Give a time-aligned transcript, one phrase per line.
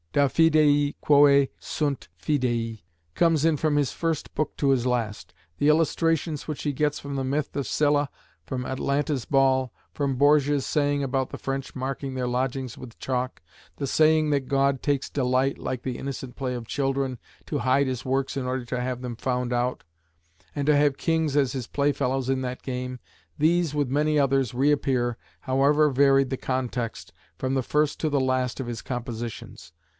[0.13, 2.81] "Da Fidei quæ sunt Fidei"
[3.15, 5.31] comes in from his first book to his last.
[5.57, 8.09] The illustrations which he gets from the myth of Scylla,
[8.43, 13.41] from Atalanta's ball, from Borgia's saying about the French marking their lodgings with chalk,
[13.77, 18.03] the saying that God takes delight, like the "innocent play of children," "to hide his
[18.03, 19.83] works in order to have them found out,"
[20.53, 22.99] and to have kings as "his playfellows in that game,"
[23.37, 28.59] these, with many others, reappear, however varied the context, from the first to the last
[28.59, 29.71] of his compositions.